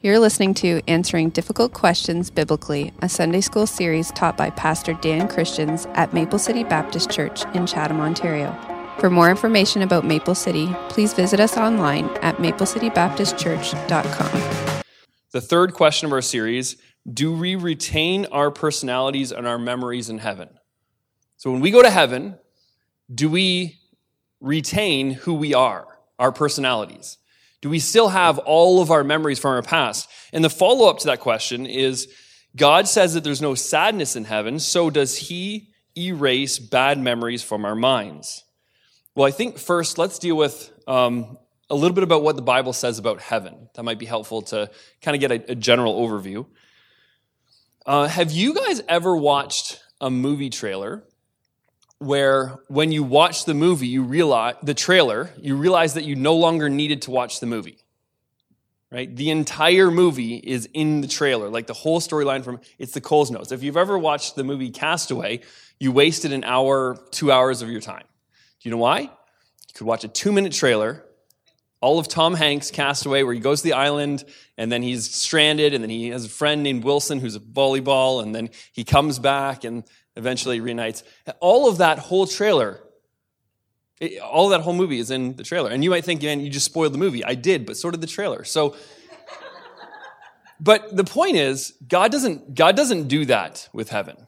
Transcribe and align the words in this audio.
You're 0.00 0.20
listening 0.20 0.54
to 0.54 0.80
Answering 0.86 1.30
Difficult 1.30 1.72
Questions 1.72 2.30
Biblically, 2.30 2.92
a 3.02 3.08
Sunday 3.08 3.40
school 3.40 3.66
series 3.66 4.12
taught 4.12 4.36
by 4.36 4.50
Pastor 4.50 4.92
Dan 4.92 5.26
Christians 5.26 5.88
at 5.94 6.14
Maple 6.14 6.38
City 6.38 6.62
Baptist 6.62 7.10
Church 7.10 7.42
in 7.52 7.66
Chatham, 7.66 8.00
Ontario. 8.00 8.56
For 9.00 9.10
more 9.10 9.28
information 9.28 9.82
about 9.82 10.04
Maple 10.04 10.36
City, 10.36 10.72
please 10.88 11.14
visit 11.14 11.40
us 11.40 11.56
online 11.56 12.04
at 12.22 12.36
maplecitybaptistchurch.com. 12.36 14.82
The 15.32 15.40
third 15.40 15.74
question 15.74 16.06
of 16.06 16.12
our 16.12 16.22
series 16.22 16.76
Do 17.12 17.34
we 17.34 17.56
retain 17.56 18.26
our 18.26 18.52
personalities 18.52 19.32
and 19.32 19.48
our 19.48 19.58
memories 19.58 20.08
in 20.08 20.18
heaven? 20.18 20.48
So 21.38 21.50
when 21.50 21.60
we 21.60 21.72
go 21.72 21.82
to 21.82 21.90
heaven, 21.90 22.38
do 23.12 23.28
we 23.28 23.80
retain 24.40 25.10
who 25.10 25.34
we 25.34 25.54
are, 25.54 25.88
our 26.20 26.30
personalities? 26.30 27.18
Do 27.60 27.68
we 27.68 27.78
still 27.78 28.08
have 28.08 28.38
all 28.38 28.80
of 28.80 28.90
our 28.90 29.02
memories 29.02 29.38
from 29.38 29.52
our 29.52 29.62
past? 29.62 30.08
And 30.32 30.44
the 30.44 30.50
follow 30.50 30.88
up 30.88 30.98
to 30.98 31.06
that 31.06 31.20
question 31.20 31.66
is 31.66 32.08
God 32.56 32.88
says 32.88 33.14
that 33.14 33.24
there's 33.24 33.42
no 33.42 33.54
sadness 33.54 34.16
in 34.16 34.24
heaven, 34.24 34.58
so 34.58 34.90
does 34.90 35.16
He 35.16 35.70
erase 35.96 36.58
bad 36.58 36.98
memories 36.98 37.42
from 37.42 37.64
our 37.64 37.74
minds? 37.74 38.44
Well, 39.14 39.26
I 39.26 39.32
think 39.32 39.58
first 39.58 39.98
let's 39.98 40.18
deal 40.18 40.36
with 40.36 40.70
um, 40.86 41.38
a 41.68 41.74
little 41.74 41.94
bit 41.94 42.04
about 42.04 42.22
what 42.22 42.36
the 42.36 42.42
Bible 42.42 42.72
says 42.72 42.98
about 42.98 43.20
heaven. 43.20 43.68
That 43.74 43.82
might 43.82 43.98
be 43.98 44.06
helpful 44.06 44.42
to 44.42 44.70
kind 45.02 45.14
of 45.16 45.20
get 45.20 45.32
a, 45.32 45.52
a 45.52 45.54
general 45.54 46.00
overview. 46.00 46.46
Uh, 47.84 48.06
have 48.06 48.30
you 48.30 48.54
guys 48.54 48.82
ever 48.88 49.16
watched 49.16 49.82
a 50.00 50.10
movie 50.10 50.50
trailer 50.50 51.02
where 51.98 52.58
when 52.68 52.92
you 52.92 53.02
watch 53.02 53.44
the 53.44 53.54
movie, 53.54 53.88
you 53.88 54.02
realize 54.02 54.54
the 54.62 54.74
trailer, 54.74 55.30
you 55.36 55.56
realize 55.56 55.94
that 55.94 56.04
you 56.04 56.14
no 56.14 56.34
longer 56.36 56.68
needed 56.68 57.02
to 57.02 57.10
watch 57.10 57.40
the 57.40 57.46
movie. 57.46 57.78
Right? 58.90 59.14
The 59.14 59.30
entire 59.30 59.90
movie 59.90 60.36
is 60.36 60.66
in 60.72 61.02
the 61.02 61.08
trailer, 61.08 61.50
like 61.50 61.66
the 61.66 61.74
whole 61.74 62.00
storyline 62.00 62.42
from 62.42 62.60
it's 62.78 62.92
the 62.92 63.02
Coles 63.02 63.30
Notes. 63.30 63.52
If 63.52 63.62
you've 63.62 63.76
ever 63.76 63.98
watched 63.98 64.34
the 64.34 64.44
movie 64.44 64.70
Cast 64.70 65.10
Away, 65.10 65.42
you 65.78 65.92
wasted 65.92 66.32
an 66.32 66.42
hour, 66.44 66.98
two 67.10 67.30
hours 67.30 67.60
of 67.60 67.68
your 67.68 67.82
time. 67.82 68.04
Do 68.60 68.68
you 68.68 68.70
know 68.70 68.78
why? 68.78 69.00
You 69.00 69.08
could 69.74 69.86
watch 69.86 70.04
a 70.04 70.08
two 70.08 70.32
minute 70.32 70.54
trailer, 70.54 71.04
all 71.80 71.98
of 71.98 72.08
Tom 72.08 72.34
Hanks' 72.34 72.70
Cast 72.70 73.06
Away, 73.06 73.22
where 73.22 73.34
he 73.34 73.40
goes 73.40 73.60
to 73.62 73.68
the 73.68 73.74
island 73.74 74.24
and 74.56 74.70
then 74.70 74.82
he's 74.82 75.10
stranded, 75.14 75.74
and 75.74 75.82
then 75.82 75.90
he 75.90 76.08
has 76.08 76.24
a 76.24 76.28
friend 76.28 76.62
named 76.62 76.84
Wilson 76.84 77.20
who's 77.20 77.36
a 77.36 77.40
volleyball, 77.40 78.22
and 78.22 78.34
then 78.34 78.50
he 78.72 78.84
comes 78.84 79.18
back 79.18 79.64
and 79.64 79.84
eventually 80.16 80.60
reunites. 80.60 81.04
All 81.40 81.68
of 81.68 81.78
that 81.78 81.98
whole 81.98 82.26
trailer, 82.26 82.80
all 84.22 84.46
of 84.46 84.50
that 84.50 84.62
whole 84.62 84.74
movie 84.74 84.98
is 84.98 85.10
in 85.10 85.36
the 85.36 85.44
trailer. 85.44 85.70
And 85.70 85.82
you 85.82 85.90
might 85.90 86.04
think, 86.04 86.22
man, 86.22 86.40
you 86.40 86.50
just 86.50 86.66
spoiled 86.66 86.92
the 86.92 86.98
movie. 86.98 87.24
I 87.24 87.34
did, 87.34 87.66
but 87.66 87.76
so 87.76 87.90
did 87.90 88.00
the 88.00 88.06
trailer. 88.06 88.44
So, 88.44 88.76
but 90.60 90.96
the 90.96 91.04
point 91.04 91.36
is, 91.36 91.74
God 91.86 92.12
doesn't, 92.12 92.54
God 92.54 92.76
doesn't 92.76 93.08
do 93.08 93.24
that 93.26 93.68
with 93.72 93.90
heaven. 93.90 94.27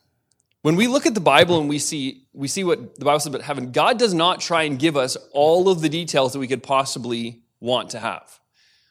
When 0.63 0.77
we 0.77 0.89
look 0.89 1.07
at 1.07 1.15
the 1.15 1.21
Bible 1.21 1.59
and 1.59 1.69
we 1.69 1.79
see, 1.79 2.27
we 2.33 2.47
see 2.47 2.65
what 2.65 2.99
the 2.99 3.05
Bible 3.05 3.21
says 3.21 3.29
about 3.29 3.43
heaven, 3.43 3.73
God 3.73 3.99
does 3.99 4.13
not 4.13 4.41
try 4.41 4.65
and 4.65 4.79
give 4.79 4.97
us 4.97 5.17
all 5.33 5.69
of 5.69 5.81
the 5.81 5.89
details 5.89 6.33
that 6.35 6.39
we 6.39 6.49
could 6.49 6.63
possibly 6.63 7.43
want 7.61 7.91
to 7.91 7.99
have. 7.99 8.39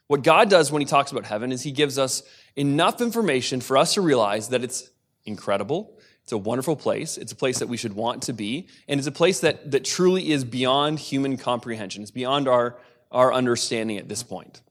What 0.08 0.23
God 0.23 0.50
does 0.50 0.72
when 0.72 0.81
He 0.81 0.88
talks 0.88 1.12
about 1.12 1.25
heaven 1.25 1.52
is 1.52 1.62
He 1.62 1.72
gives 1.72 2.00
us 2.00 2.23
enough 2.56 3.02
information 3.02 3.62
for 3.62 3.78
us 3.78 3.94
to 3.94 4.02
realize 4.02 4.50
that 4.50 4.64
it's 4.64 4.90
incredible, 5.25 6.00
it's 6.30 6.34
a 6.34 6.38
wonderful 6.38 6.75
place. 6.75 7.17
It's 7.17 7.31
a 7.31 7.36
place 7.36 7.58
that 7.58 7.70
we 7.70 7.75
should 7.75 7.94
want 7.94 8.22
to 8.23 8.34
be. 8.34 8.67
And 8.88 9.00
it's 9.00 9.08
a 9.08 9.12
place 9.12 9.40
that, 9.40 9.72
that 9.72 9.84
truly 9.84 10.30
is 10.30 10.44
beyond 10.44 11.00
human 11.00 11.38
comprehension. 11.38 12.03
It's 12.03 12.12
beyond 12.12 12.47
our, 12.47 12.78
our 13.12 13.34
understanding 13.34 13.97
at 13.97 14.08
this 14.08 14.22
point. 14.22 14.62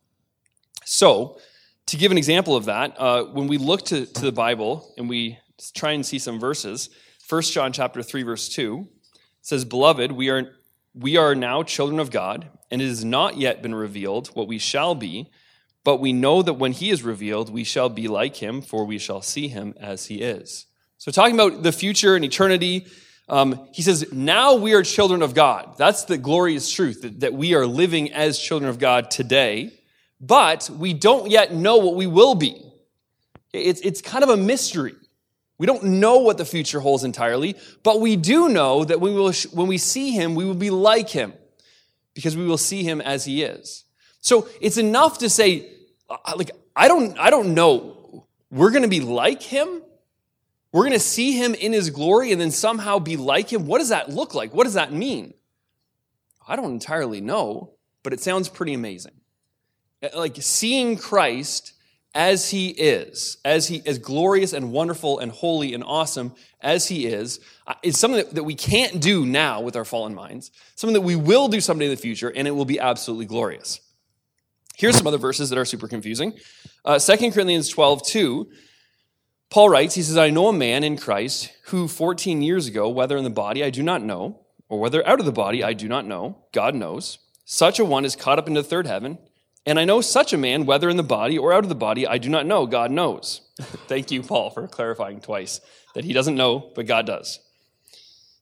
So, 0.84 1.40
to 1.86 1.96
give 1.96 2.12
an 2.12 2.18
example 2.18 2.54
of 2.54 2.66
that, 2.66 2.94
uh, 2.96 3.24
when 3.24 3.48
we 3.48 3.58
look 3.58 3.84
to, 3.86 4.06
to 4.06 4.20
the 4.20 4.30
Bible 4.30 4.94
and 4.96 5.08
we 5.08 5.40
try 5.74 5.92
and 5.92 6.04
see 6.04 6.18
some 6.18 6.38
verses, 6.38 6.90
1 7.28 7.42
John 7.42 7.72
chapter 7.72 8.02
3, 8.02 8.22
verse 8.22 8.48
2 8.48 8.88
says, 9.42 9.64
Beloved, 9.64 10.12
we 10.12 10.30
are, 10.30 10.56
we 10.94 11.16
are 11.16 11.34
now 11.34 11.62
children 11.62 12.00
of 12.00 12.10
God, 12.10 12.48
and 12.70 12.80
it 12.80 12.86
has 12.86 13.04
not 13.04 13.36
yet 13.36 13.62
been 13.62 13.74
revealed 13.74 14.28
what 14.28 14.48
we 14.48 14.58
shall 14.58 14.94
be, 14.94 15.30
but 15.84 16.00
we 16.00 16.12
know 16.12 16.42
that 16.42 16.54
when 16.54 16.72
he 16.72 16.90
is 16.90 17.02
revealed, 17.02 17.50
we 17.50 17.64
shall 17.64 17.88
be 17.88 18.08
like 18.08 18.36
him, 18.36 18.60
for 18.60 18.84
we 18.84 18.98
shall 18.98 19.22
see 19.22 19.48
him 19.48 19.74
as 19.80 20.06
he 20.06 20.22
is. 20.22 20.66
So, 20.98 21.10
talking 21.10 21.34
about 21.34 21.62
the 21.62 21.72
future 21.72 22.16
and 22.16 22.24
eternity, 22.24 22.86
um, 23.28 23.68
he 23.72 23.82
says, 23.82 24.10
now 24.12 24.54
we 24.54 24.72
are 24.72 24.82
children 24.82 25.22
of 25.22 25.34
God. 25.34 25.76
That's 25.76 26.04
the 26.04 26.18
glorious 26.18 26.70
truth, 26.70 27.02
that, 27.02 27.20
that 27.20 27.34
we 27.34 27.54
are 27.54 27.66
living 27.66 28.12
as 28.12 28.38
children 28.38 28.68
of 28.68 28.78
God 28.78 29.10
today, 29.10 29.72
but 30.20 30.68
we 30.70 30.94
don't 30.94 31.30
yet 31.30 31.54
know 31.54 31.76
what 31.76 31.94
we 31.94 32.06
will 32.06 32.34
be. 32.34 32.62
It's, 33.52 33.80
it's 33.82 34.00
kind 34.00 34.24
of 34.24 34.30
a 34.30 34.36
mystery. 34.36 34.94
We 35.58 35.66
don't 35.66 35.84
know 35.84 36.18
what 36.18 36.38
the 36.38 36.44
future 36.44 36.80
holds 36.80 37.02
entirely, 37.02 37.56
but 37.82 38.00
we 38.00 38.14
do 38.16 38.48
know 38.48 38.84
that 38.84 39.00
we 39.00 39.12
will, 39.12 39.32
when 39.52 39.66
we 39.66 39.76
see 39.76 40.12
him, 40.12 40.36
we 40.36 40.44
will 40.44 40.54
be 40.54 40.70
like 40.70 41.08
him 41.08 41.32
because 42.14 42.36
we 42.36 42.46
will 42.46 42.58
see 42.58 42.84
him 42.84 43.00
as 43.00 43.24
he 43.24 43.42
is. 43.42 43.84
So 44.20 44.48
it's 44.60 44.76
enough 44.76 45.18
to 45.18 45.28
say, 45.28 45.70
uh, 46.08 46.34
like, 46.36 46.52
I 46.76 46.86
don't, 46.86 47.18
I 47.18 47.30
don't 47.30 47.54
know. 47.54 48.26
We're 48.50 48.70
going 48.70 48.82
to 48.82 48.88
be 48.88 49.00
like 49.00 49.42
him, 49.42 49.82
we're 50.70 50.82
going 50.82 50.92
to 50.92 51.00
see 51.00 51.32
him 51.32 51.54
in 51.54 51.72
his 51.72 51.90
glory 51.90 52.30
and 52.30 52.40
then 52.40 52.50
somehow 52.50 52.98
be 52.98 53.16
like 53.16 53.52
him. 53.52 53.66
What 53.66 53.78
does 53.78 53.88
that 53.88 54.10
look 54.10 54.34
like? 54.34 54.52
What 54.52 54.64
does 54.64 54.74
that 54.74 54.92
mean? 54.92 55.34
I 56.46 56.56
don't 56.56 56.72
entirely 56.72 57.20
know, 57.20 57.72
but 58.02 58.12
it 58.12 58.20
sounds 58.20 58.48
pretty 58.48 58.74
amazing. 58.74 59.12
Uh, 60.02 60.08
like 60.14 60.36
seeing 60.40 60.96
Christ 60.96 61.72
as 62.18 62.50
he 62.50 62.70
is, 62.70 63.36
as 63.44 63.68
he 63.68 63.80
as 63.86 63.96
glorious 63.98 64.52
and 64.52 64.72
wonderful 64.72 65.20
and 65.20 65.30
holy 65.30 65.72
and 65.72 65.84
awesome 65.84 66.34
as 66.60 66.88
he 66.88 67.06
is, 67.06 67.38
uh, 67.68 67.74
is 67.84 67.96
something 67.96 68.18
that, 68.18 68.34
that 68.34 68.42
we 68.42 68.56
can't 68.56 69.00
do 69.00 69.24
now 69.24 69.60
with 69.60 69.76
our 69.76 69.84
fallen 69.84 70.16
minds, 70.16 70.50
something 70.74 70.94
that 70.94 71.02
we 71.02 71.14
will 71.14 71.46
do 71.46 71.60
someday 71.60 71.84
in 71.84 71.92
the 71.92 71.96
future, 71.96 72.28
and 72.34 72.48
it 72.48 72.50
will 72.50 72.64
be 72.64 72.80
absolutely 72.80 73.24
glorious. 73.24 73.80
Here's 74.76 74.96
some 74.96 75.06
other 75.06 75.16
verses 75.16 75.48
that 75.50 75.58
are 75.58 75.64
super 75.64 75.86
confusing. 75.86 76.32
Uh, 76.84 76.98
2 76.98 77.30
Corinthians 77.30 77.68
12, 77.68 78.04
2 78.04 78.48
Paul 79.50 79.70
writes, 79.70 79.94
he 79.94 80.02
says, 80.02 80.18
I 80.18 80.30
know 80.30 80.48
a 80.48 80.52
man 80.52 80.82
in 80.82 80.96
Christ 80.96 81.52
who 81.66 81.86
14 81.86 82.42
years 82.42 82.66
ago, 82.66 82.88
whether 82.88 83.16
in 83.16 83.24
the 83.24 83.30
body 83.30 83.62
I 83.62 83.70
do 83.70 83.82
not 83.82 84.02
know, 84.02 84.40
or 84.68 84.80
whether 84.80 85.06
out 85.06 85.20
of 85.20 85.26
the 85.26 85.32
body 85.32 85.62
I 85.62 85.72
do 85.72 85.86
not 85.88 86.04
know, 86.04 86.44
God 86.52 86.74
knows, 86.74 87.18
such 87.44 87.78
a 87.78 87.84
one 87.84 88.04
is 88.04 88.16
caught 88.16 88.40
up 88.40 88.48
into 88.48 88.60
the 88.60 88.68
third 88.68 88.88
heaven. 88.88 89.18
And 89.68 89.78
I 89.78 89.84
know 89.84 90.00
such 90.00 90.32
a 90.32 90.38
man, 90.38 90.64
whether 90.64 90.88
in 90.88 90.96
the 90.96 91.02
body 91.02 91.36
or 91.36 91.52
out 91.52 91.62
of 91.62 91.68
the 91.68 91.74
body, 91.74 92.06
I 92.06 92.16
do 92.16 92.30
not 92.30 92.46
know, 92.46 92.64
God 92.64 92.90
knows. 92.90 93.42
Thank 93.60 94.10
you, 94.10 94.22
Paul, 94.22 94.48
for 94.48 94.66
clarifying 94.66 95.20
twice 95.20 95.60
that 95.94 96.06
he 96.06 96.14
doesn't 96.14 96.36
know, 96.36 96.72
but 96.74 96.86
God 96.86 97.04
does. 97.04 97.38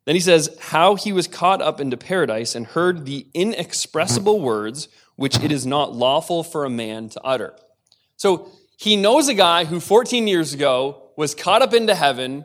Then 0.04 0.14
he 0.14 0.20
says, 0.20 0.56
How 0.60 0.94
he 0.94 1.12
was 1.12 1.26
caught 1.26 1.60
up 1.60 1.80
into 1.80 1.96
paradise 1.96 2.54
and 2.54 2.64
heard 2.64 3.06
the 3.06 3.26
inexpressible 3.34 4.40
words 4.40 4.86
which 5.16 5.40
it 5.40 5.50
is 5.50 5.66
not 5.66 5.92
lawful 5.92 6.44
for 6.44 6.64
a 6.64 6.70
man 6.70 7.08
to 7.08 7.20
utter. 7.22 7.56
So 8.16 8.52
he 8.76 8.94
knows 8.94 9.26
a 9.26 9.34
guy 9.34 9.64
who 9.64 9.80
14 9.80 10.28
years 10.28 10.54
ago 10.54 11.10
was 11.16 11.34
caught 11.34 11.60
up 11.60 11.74
into 11.74 11.96
heaven 11.96 12.44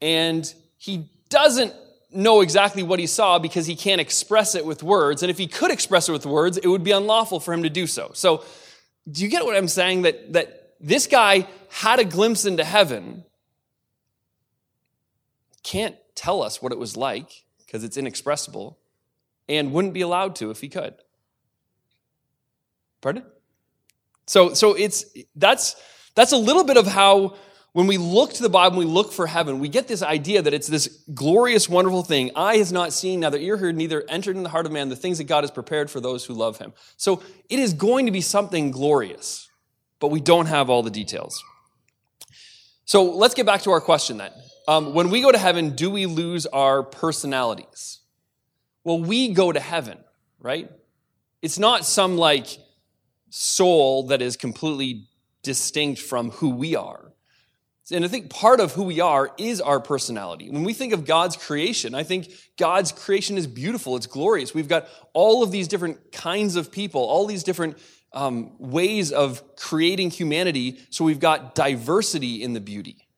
and 0.00 0.50
he 0.78 1.10
doesn't 1.28 1.74
know 2.14 2.40
exactly 2.40 2.82
what 2.82 2.98
he 2.98 3.06
saw 3.06 3.38
because 3.38 3.66
he 3.66 3.76
can't 3.76 4.00
express 4.00 4.54
it 4.54 4.64
with 4.64 4.82
words. 4.82 5.22
And 5.22 5.30
if 5.30 5.38
he 5.38 5.46
could 5.46 5.70
express 5.70 6.08
it 6.08 6.12
with 6.12 6.26
words, 6.26 6.56
it 6.58 6.66
would 6.66 6.84
be 6.84 6.92
unlawful 6.92 7.40
for 7.40 7.52
him 7.52 7.62
to 7.62 7.70
do 7.70 7.86
so. 7.86 8.10
So, 8.14 8.44
do 9.10 9.22
you 9.22 9.28
get 9.28 9.44
what 9.44 9.56
I'm 9.56 9.68
saying? 9.68 10.02
That, 10.02 10.32
that 10.32 10.74
this 10.80 11.06
guy 11.06 11.46
had 11.70 11.98
a 11.98 12.04
glimpse 12.04 12.44
into 12.44 12.64
heaven, 12.64 13.24
can't 15.62 15.96
tell 16.14 16.42
us 16.42 16.62
what 16.62 16.72
it 16.72 16.78
was 16.78 16.96
like 16.96 17.44
because 17.58 17.84
it's 17.84 17.96
inexpressible, 17.96 18.78
and 19.48 19.72
wouldn't 19.72 19.94
be 19.94 20.02
allowed 20.02 20.36
to 20.36 20.50
if 20.50 20.60
he 20.60 20.68
could. 20.68 20.94
Pardon? 23.00 23.24
So, 24.26 24.54
so 24.54 24.74
it's 24.74 25.04
that's 25.34 25.74
that's 26.14 26.32
a 26.32 26.36
little 26.36 26.64
bit 26.64 26.76
of 26.76 26.86
how 26.86 27.36
when 27.72 27.86
we 27.86 27.96
look 27.96 28.34
to 28.34 28.42
the 28.42 28.50
Bible, 28.50 28.78
and 28.80 28.86
we 28.86 28.92
look 28.92 29.12
for 29.12 29.26
heaven, 29.26 29.58
we 29.58 29.68
get 29.68 29.88
this 29.88 30.02
idea 30.02 30.42
that 30.42 30.52
it's 30.52 30.66
this 30.66 30.88
glorious, 31.14 31.68
wonderful 31.68 32.02
thing. 32.02 32.30
Eye 32.36 32.56
has 32.56 32.70
not 32.70 32.92
seen, 32.92 33.20
neither 33.20 33.38
ear 33.38 33.56
heard, 33.56 33.76
neither 33.76 34.04
entered 34.08 34.36
in 34.36 34.42
the 34.42 34.50
heart 34.50 34.66
of 34.66 34.72
man 34.72 34.90
the 34.90 34.96
things 34.96 35.18
that 35.18 35.24
God 35.24 35.42
has 35.42 35.50
prepared 35.50 35.90
for 35.90 35.98
those 35.98 36.24
who 36.24 36.34
love 36.34 36.58
him. 36.58 36.74
So 36.98 37.22
it 37.48 37.58
is 37.58 37.72
going 37.72 38.06
to 38.06 38.12
be 38.12 38.20
something 38.20 38.72
glorious, 38.72 39.48
but 40.00 40.08
we 40.08 40.20
don't 40.20 40.46
have 40.46 40.68
all 40.68 40.82
the 40.82 40.90
details. 40.90 41.42
So 42.84 43.04
let's 43.04 43.34
get 43.34 43.46
back 43.46 43.62
to 43.62 43.70
our 43.70 43.80
question 43.80 44.18
then. 44.18 44.32
Um, 44.68 44.92
when 44.92 45.08
we 45.08 45.22
go 45.22 45.32
to 45.32 45.38
heaven, 45.38 45.70
do 45.70 45.90
we 45.90 46.04
lose 46.04 46.44
our 46.46 46.82
personalities? 46.82 48.00
Well, 48.84 49.00
we 49.00 49.32
go 49.32 49.50
to 49.50 49.60
heaven, 49.60 49.98
right? 50.38 50.70
It's 51.40 51.58
not 51.58 51.86
some 51.86 52.18
like 52.18 52.58
soul 53.30 54.08
that 54.08 54.20
is 54.20 54.36
completely 54.36 55.06
distinct 55.42 56.02
from 56.02 56.32
who 56.32 56.50
we 56.50 56.76
are. 56.76 57.11
And 57.90 58.04
I 58.04 58.08
think 58.08 58.30
part 58.30 58.60
of 58.60 58.72
who 58.72 58.84
we 58.84 59.00
are 59.00 59.32
is 59.38 59.60
our 59.60 59.80
personality. 59.80 60.48
When 60.50 60.62
we 60.62 60.72
think 60.72 60.92
of 60.92 61.04
God's 61.04 61.36
creation, 61.36 61.94
I 61.94 62.04
think 62.04 62.30
God's 62.56 62.92
creation 62.92 63.36
is 63.36 63.46
beautiful, 63.46 63.96
it's 63.96 64.06
glorious. 64.06 64.54
We've 64.54 64.68
got 64.68 64.86
all 65.12 65.42
of 65.42 65.50
these 65.50 65.66
different 65.66 66.12
kinds 66.12 66.56
of 66.56 66.70
people, 66.70 67.02
all 67.02 67.26
these 67.26 67.42
different 67.42 67.78
um, 68.12 68.52
ways 68.58 69.10
of 69.10 69.56
creating 69.56 70.10
humanity 70.10 70.78
so 70.90 71.04
we've 71.04 71.18
got 71.18 71.54
diversity 71.54 72.42
in 72.42 72.52
the 72.52 72.60
beauty. 72.60 73.08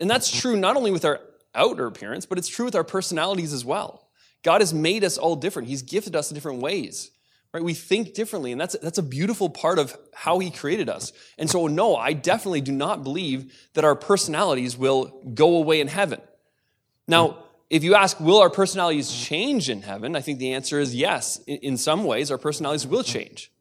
And 0.00 0.10
that's 0.10 0.30
true 0.30 0.56
not 0.56 0.76
only 0.76 0.90
with 0.90 1.04
our 1.04 1.20
outer 1.54 1.86
appearance, 1.86 2.26
but 2.26 2.38
it's 2.38 2.48
true 2.48 2.64
with 2.64 2.74
our 2.74 2.84
personalities 2.84 3.52
as 3.52 3.64
well. 3.64 4.08
God 4.42 4.60
has 4.60 4.74
made 4.74 5.04
us 5.04 5.18
all 5.18 5.36
different. 5.36 5.68
He's 5.68 5.82
gifted 5.82 6.16
us 6.16 6.30
in 6.30 6.34
different 6.34 6.60
ways. 6.60 7.10
Right? 7.54 7.62
We 7.62 7.74
think 7.74 8.14
differently, 8.14 8.50
and 8.50 8.60
that's, 8.60 8.76
that's 8.82 8.98
a 8.98 9.02
beautiful 9.02 9.48
part 9.48 9.78
of 9.78 9.96
how 10.12 10.40
he 10.40 10.50
created 10.50 10.88
us. 10.88 11.12
And 11.38 11.48
so, 11.48 11.68
no, 11.68 11.94
I 11.94 12.12
definitely 12.12 12.62
do 12.62 12.72
not 12.72 13.04
believe 13.04 13.54
that 13.74 13.84
our 13.84 13.94
personalities 13.94 14.76
will 14.76 15.22
go 15.34 15.56
away 15.56 15.80
in 15.80 15.86
heaven. 15.86 16.20
Now, 17.06 17.44
if 17.70 17.84
you 17.84 17.94
ask, 17.94 18.18
will 18.18 18.40
our 18.40 18.50
personalities 18.50 19.12
change 19.12 19.70
in 19.70 19.82
heaven? 19.82 20.16
I 20.16 20.20
think 20.20 20.40
the 20.40 20.52
answer 20.52 20.80
is 20.80 20.96
yes. 20.96 21.38
In 21.46 21.76
some 21.76 22.02
ways, 22.02 22.32
our 22.32 22.38
personalities 22.38 22.88
will 22.88 23.04
change. 23.04 23.52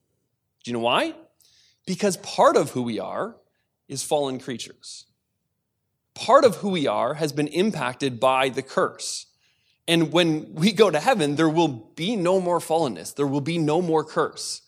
Do 0.64 0.72
you 0.72 0.74
know 0.78 0.84
why? 0.84 1.14
Because 1.86 2.18
part 2.18 2.58
of 2.58 2.72
who 2.72 2.82
we 2.82 3.00
are 3.00 3.36
is 3.88 4.02
fallen 4.02 4.40
creatures. 4.40 5.06
Part 6.16 6.46
of 6.46 6.58
who 6.58 6.70
we 6.70 6.88
are 6.88 7.14
has 7.16 7.32
been 7.32 7.48
impacted 7.48 8.20
by 8.20 8.50
the 8.50 8.64
curse. 8.64 9.28
And 9.88 10.12
when 10.12 10.54
we 10.54 10.72
go 10.72 10.90
to 10.90 11.00
heaven, 11.00 11.36
there 11.36 11.50
will 11.50 11.68
be 11.68 12.16
no 12.16 12.40
more 12.40 12.60
fallenness. 12.60 13.16
There 13.16 13.28
will 13.28 13.42
be 13.42 13.58
no 13.58 13.82
more 13.82 14.04
curse. 14.04 14.62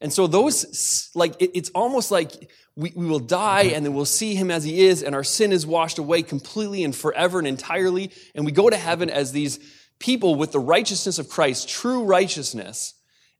And 0.00 0.12
so 0.12 0.26
those, 0.26 1.10
like, 1.14 1.34
it's 1.38 1.70
almost 1.70 2.10
like 2.10 2.50
we, 2.76 2.92
we 2.94 3.06
will 3.06 3.20
die 3.20 3.64
and 3.74 3.84
then 3.84 3.94
we'll 3.94 4.04
see 4.04 4.34
him 4.34 4.50
as 4.50 4.64
he 4.64 4.86
is 4.86 5.02
and 5.02 5.14
our 5.14 5.24
sin 5.24 5.52
is 5.52 5.66
washed 5.66 5.98
away 5.98 6.22
completely 6.22 6.82
and 6.84 6.94
forever 6.94 7.38
and 7.38 7.46
entirely. 7.46 8.10
And 8.34 8.44
we 8.44 8.52
go 8.52 8.68
to 8.68 8.76
heaven 8.76 9.10
as 9.10 9.32
these 9.32 9.58
people 9.98 10.34
with 10.34 10.52
the 10.52 10.58
righteousness 10.58 11.18
of 11.18 11.28
Christ, 11.28 11.68
true 11.68 12.04
righteousness. 12.04 12.94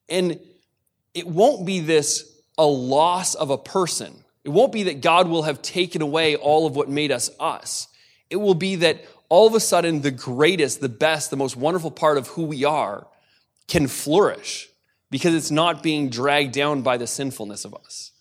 And 0.09 0.39
it 1.15 1.27
won't 1.27 1.67
be 1.67 1.81
this 1.81 2.31
a 2.57 2.67
loss 2.67 3.35
of 3.35 3.51
a 3.51 3.59
person. 3.59 4.25
It 4.45 4.51
won't 4.51 4.73
be 4.73 4.85
that 4.85 5.01
God 5.01 5.29
will 5.29 5.43
have 5.43 5.63
taken 5.63 6.03
away 6.03 6.37
all 6.37 6.67
of 6.67 6.77
what 6.77 6.89
made 6.89 7.11
us 7.11 7.31
us. 7.41 7.89
It 8.31 8.37
will 8.37 8.55
be 8.55 8.77
that 8.77 9.05
all 9.29 9.47
of 9.47 9.55
a 9.55 9.61
sudden 9.61 10.03
the 10.03 10.11
greatest, 10.11 10.81
the 10.81 10.89
best, 10.89 11.31
the 11.31 11.37
most 11.37 11.57
wonderful 11.57 11.91
part 11.91 12.19
of 12.19 12.29
who 12.29 12.45
we 12.45 12.65
are 12.65 13.07
can 13.69 13.87
flourish 13.89 14.69
because 15.11 15.35
it's 15.35 15.51
not 15.51 15.83
being 15.83 16.11
dragged 16.11 16.53
down 16.53 16.83
by 16.83 16.97
the 16.97 17.07
sinfulness 17.07 17.65
of 17.65 17.75
us. 17.75 18.13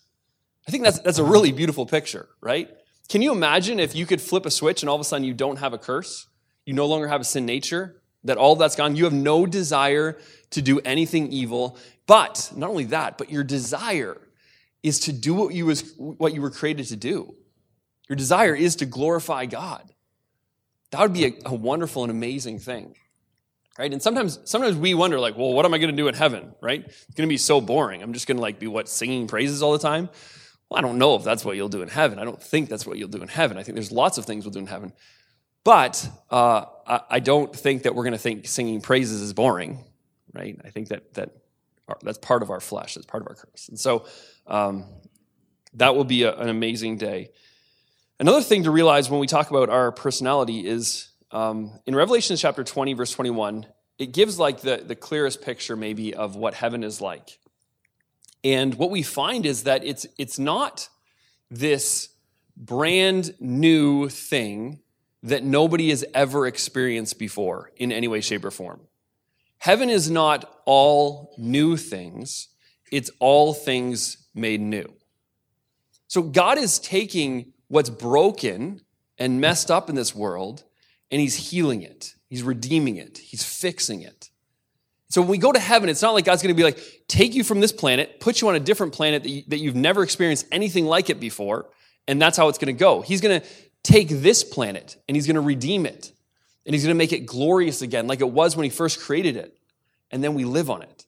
I 0.68 0.72
think 0.72 0.84
that's, 0.84 1.00
that's 1.00 1.20
a 1.20 1.24
really 1.24 1.52
beautiful 1.52 1.86
picture, 1.86 2.28
right? 2.40 2.70
Can 3.10 3.22
you 3.22 3.32
imagine 3.32 3.80
if 3.80 3.96
you 3.96 4.06
could 4.06 4.22
flip 4.22 4.46
a 4.46 4.52
switch 4.52 4.82
and 4.82 4.90
all 4.90 4.96
of 4.96 5.02
a 5.02 5.04
sudden 5.04 5.26
you 5.26 5.34
don't 5.34 5.58
have 5.58 5.74
a 5.74 5.78
curse? 5.78 6.28
You 6.66 6.74
no 6.74 6.86
longer 6.86 7.08
have 7.08 7.22
a 7.22 7.26
sin 7.26 7.46
nature, 7.46 8.02
that 8.24 8.38
all 8.38 8.56
that's 8.56 8.76
gone. 8.76 8.96
You 8.96 9.04
have 9.04 9.14
no 9.14 9.46
desire 9.46 10.18
to 10.52 10.62
do 10.62 10.80
anything 10.80 11.32
evil. 11.32 11.78
But 12.08 12.52
not 12.56 12.70
only 12.70 12.86
that, 12.86 13.18
but 13.18 13.30
your 13.30 13.44
desire 13.44 14.22
is 14.82 15.00
to 15.02 15.14
do 15.14 15.34
what 15.34 15.54
you, 15.54 15.66
was, 15.66 15.94
what 15.98 16.34
you 16.34 16.42
were 16.42 16.52
created 16.52 16.88
to 16.88 16.96
do. 16.96 17.36
Your 18.10 18.16
desire 18.16 18.56
is 18.56 18.76
to 18.78 18.86
glorify 18.86 19.46
God. 19.46 19.94
That 20.94 21.02
would 21.02 21.14
be 21.14 21.26
a, 21.26 21.34
a 21.48 21.54
wonderful 21.54 22.04
and 22.04 22.12
amazing 22.12 22.60
thing. 22.60 22.96
Right? 23.78 23.92
And 23.92 24.02
sometimes, 24.02 24.40
sometimes 24.46 24.78
we 24.78 24.94
wonder, 24.94 25.20
like, 25.20 25.36
well, 25.36 25.52
what 25.52 25.66
am 25.66 25.74
I 25.74 25.80
going 25.80 25.90
to 25.90 25.98
do 25.98 26.08
in 26.08 26.14
heaven? 26.14 26.54
Right? 26.62 26.86
It's 26.86 27.16
going 27.16 27.28
to 27.28 27.34
be 27.34 27.38
so 27.38 27.60
boring. 27.60 28.04
I'm 28.04 28.14
just 28.14 28.28
going 28.28 28.38
to 28.38 28.42
like 28.42 28.60
be 28.60 28.68
what 28.68 28.88
singing 28.88 29.28
praises 29.28 29.64
all 29.64 29.74
the 29.74 29.80
time. 29.80 30.10
Well, 30.70 30.78
I 30.78 30.82
don't 30.82 31.00
know 31.00 31.16
if 31.16 31.24
that's 31.24 31.44
what 31.44 31.56
you'll 31.56 31.70
do 31.70 31.82
in 31.82 31.90
heaven. 31.90 32.20
I 32.20 32.24
don't 32.24 32.42
think 32.42 32.70
that's 32.70 32.86
what 32.86 32.98
you'll 32.98 33.10
do 33.10 33.22
in 33.22 33.28
heaven. 33.28 33.58
I 33.58 33.64
think 33.64 33.76
there's 33.76 33.92
lots 33.92 34.18
of 34.18 34.26
things 34.26 34.46
we'll 34.46 34.54
do 34.54 34.60
in 34.60 34.68
heaven. 34.68 34.94
But 35.64 36.08
uh, 36.30 36.66
I, 36.86 37.02
I 37.10 37.20
don't 37.20 37.56
think 37.56 37.84
that 37.84 37.96
we're 37.96 38.04
going 38.04 38.14
to 38.14 38.20
think 38.20 38.48
singing 38.48 38.80
praises 38.80 39.22
is 39.22 39.34
boring, 39.34 39.84
right? 40.34 40.60
I 40.64 40.70
think 40.70 40.90
that 40.90 41.14
that 41.16 41.32
that's 42.02 42.18
part 42.18 42.44
of 42.44 42.50
our 42.50 42.60
flesh. 42.60 42.96
That's 42.96 43.06
part 43.06 43.24
of 43.24 43.28
our 43.28 43.36
curse. 43.36 43.70
And 43.70 43.80
so 43.80 44.06
um, 44.48 44.86
that 45.74 45.96
will 45.96 46.06
be 46.06 46.24
a, 46.24 46.36
an 46.36 46.50
amazing 46.50 46.98
day. 46.98 47.32
Another 48.24 48.42
thing 48.42 48.64
to 48.64 48.72
realize 48.72 49.10
when 49.10 49.20
we 49.20 49.28
talk 49.28 49.50
about 49.50 49.70
our 49.70 49.92
personality 49.92 50.66
is 50.66 51.10
um, 51.32 51.78
in 51.86 51.94
Revelation 51.94 52.38
chapter 52.38 52.64
20, 52.64 52.94
verse 52.94 53.12
21, 53.12 53.66
it 54.00 54.14
gives 54.14 54.40
like 54.40 54.62
the, 54.62 54.78
the 54.78 54.96
clearest 54.96 55.42
picture 55.42 55.76
maybe 55.76 56.16
of 56.16 56.38
what 56.38 56.54
heaven 56.54 56.86
is 56.86 57.02
like. 57.02 57.38
And 58.42 58.76
what 58.76 58.92
we 58.92 59.04
find 59.04 59.46
is 59.46 59.64
that 59.64 59.84
it's, 59.84 60.06
it's 60.18 60.40
not 60.40 60.88
this 61.52 62.16
brand 62.56 63.36
new 63.42 64.08
thing 64.08 64.80
that 65.24 65.44
nobody 65.44 65.90
has 65.90 66.06
ever 66.14 66.48
experienced 66.48 67.20
before 67.20 67.72
in 67.76 67.92
any 67.92 68.08
way, 68.08 68.22
shape, 68.22 68.46
or 68.46 68.52
form. 68.52 68.80
Heaven 69.58 69.90
is 69.90 70.10
not 70.10 70.50
all 70.64 71.36
new 71.38 71.76
things, 71.76 72.48
it's 72.90 73.12
all 73.20 73.54
things 73.54 74.16
made 74.34 74.62
new. 74.62 74.94
So 76.08 76.22
God 76.22 76.58
is 76.58 76.80
taking 76.80 77.53
what's 77.74 77.90
broken 77.90 78.82
and 79.18 79.42
messed 79.42 79.72
up 79.72 79.90
in 79.90 79.96
this 79.96 80.14
world, 80.16 80.64
and 81.10 81.20
he's 81.20 81.50
healing 81.50 81.82
it. 81.82 82.14
He's 82.30 82.44
redeeming 82.44 82.98
it. 82.98 83.18
He's 83.18 83.44
fixing 83.44 84.04
it. 84.04 84.30
So 85.10 85.22
when 85.22 85.30
we 85.30 85.38
go 85.40 85.52
to 85.52 85.60
heaven, 85.60 85.90
it's 85.90 86.02
not 86.02 86.14
like 86.14 86.26
God's 86.26 86.44
going 86.44 86.54
to 86.54 86.58
be 86.58 86.64
like, 86.64 86.80
take 87.08 87.34
you 87.34 87.44
from 87.44 87.60
this 87.62 87.72
planet, 87.72 88.20
put 88.20 88.42
you 88.42 88.50
on 88.50 88.56
a 88.56 88.60
different 88.60 88.94
planet 88.94 89.24
that, 89.24 89.30
you, 89.30 89.44
that 89.48 89.58
you've 89.58 89.76
never 89.76 90.04
experienced 90.04 90.46
anything 90.52 90.86
like 90.86 91.10
it 91.10 91.20
before, 91.20 91.70
and 92.08 92.22
that's 92.22 92.38
how 92.38 92.48
it's 92.48 92.60
going 92.60 92.76
to 92.76 92.80
go. 92.80 93.02
He's 93.02 93.22
going 93.22 93.42
to 93.42 93.48
take 93.84 94.10
this 94.10 94.44
planet 94.44 94.98
and 95.08 95.16
he's 95.16 95.26
going 95.28 95.36
to 95.36 95.42
redeem 95.42 95.86
it. 95.86 96.12
And 96.66 96.74
he's 96.74 96.84
going 96.84 96.96
to 96.96 96.98
make 96.98 97.12
it 97.12 97.26
glorious 97.26 97.82
again, 97.82 98.08
like 98.08 98.22
it 98.22 98.30
was 98.30 98.56
when 98.56 98.64
he 98.64 98.70
first 98.70 99.00
created 99.00 99.36
it. 99.36 99.58
And 100.12 100.24
then 100.24 100.34
we 100.34 100.46
live 100.46 100.70
on 100.70 100.82
it. 100.82 101.06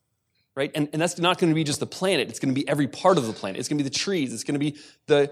Right? 0.56 0.72
And, 0.74 0.90
and 0.94 1.02
that's 1.02 1.18
not 1.18 1.38
going 1.38 1.52
to 1.52 1.56
be 1.56 1.64
just 1.64 1.80
the 1.80 1.88
planet, 1.88 2.30
it's 2.30 2.40
going 2.40 2.54
to 2.54 2.60
be 2.60 2.68
every 2.68 2.88
part 2.88 3.18
of 3.18 3.28
the 3.28 3.34
planet. 3.34 3.60
It's 3.60 3.70
going 3.70 3.78
to 3.78 3.84
be 3.84 3.90
the 3.90 3.96
trees, 3.96 4.34
it's 4.34 4.44
going 4.44 4.56
to 4.56 4.60
be 4.60 4.78
the, 5.08 5.32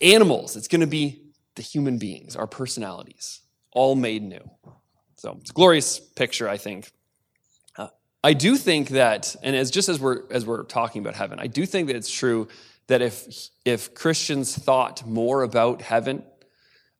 animals, 0.00 0.56
it's 0.56 0.68
going 0.68 0.80
to 0.80 0.86
be 0.86 1.22
the 1.54 1.62
human 1.62 1.98
beings, 1.98 2.36
our 2.36 2.46
personalities, 2.46 3.40
all 3.72 3.94
made 3.94 4.22
new. 4.22 4.50
So 5.16 5.38
it's 5.40 5.50
a 5.50 5.54
glorious 5.54 5.98
picture, 5.98 6.48
I 6.48 6.56
think. 6.56 6.90
Uh, 7.76 7.88
I 8.22 8.34
do 8.34 8.56
think 8.56 8.90
that, 8.90 9.34
and 9.42 9.56
as 9.56 9.70
just 9.70 9.88
as 9.88 9.98
we're 9.98 10.22
as 10.30 10.44
we're 10.44 10.64
talking 10.64 11.00
about 11.00 11.14
heaven, 11.14 11.38
I 11.40 11.46
do 11.46 11.66
think 11.66 11.86
that 11.88 11.96
it's 11.96 12.10
true 12.10 12.48
that 12.86 13.02
if 13.02 13.26
if 13.64 13.94
Christians 13.94 14.54
thought 14.54 15.06
more 15.06 15.42
about 15.42 15.82
heaven, 15.82 16.22